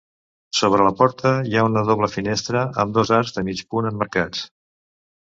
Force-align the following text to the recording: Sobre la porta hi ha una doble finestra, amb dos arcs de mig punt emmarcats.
Sobre 0.59 0.85
la 0.85 0.93
porta 1.01 1.33
hi 1.49 1.59
ha 1.59 1.65
una 1.67 1.83
doble 1.89 2.09
finestra, 2.13 2.63
amb 2.83 2.95
dos 2.95 3.11
arcs 3.17 3.35
de 3.35 3.43
mig 3.51 3.61
punt 3.75 3.91
emmarcats. 3.91 4.41